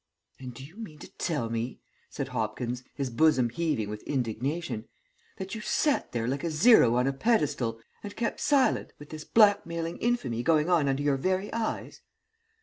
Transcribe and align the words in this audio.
"And 0.39 0.51
do 0.51 0.63
you 0.65 0.77
mean 0.77 0.97
to 0.97 1.11
tell 1.19 1.51
me," 1.51 1.79
said 2.09 2.29
Hopkins, 2.29 2.81
his 2.95 3.11
bosom 3.11 3.49
heaving 3.49 3.87
with 3.87 4.01
indignation, 4.01 4.85
"that 5.37 5.53
you 5.53 5.61
sat 5.61 6.11
there 6.11 6.27
like 6.27 6.43
a 6.43 6.49
zero 6.49 6.95
on 6.95 7.05
a 7.05 7.13
pedestal, 7.13 7.79
and 8.01 8.15
kept 8.15 8.39
silent 8.39 8.93
with 8.97 9.11
this 9.11 9.25
blackmailing 9.25 9.99
infamy 9.99 10.41
going 10.41 10.71
on 10.71 10.87
under 10.89 11.03
your 11.03 11.17
very 11.17 11.53
eyes?" 11.53 12.01